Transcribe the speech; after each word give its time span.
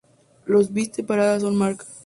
Los 0.47 0.73
bits 0.73 0.97
de 0.97 1.03
parada 1.03 1.39
son 1.39 1.55
"mark". 1.55 1.85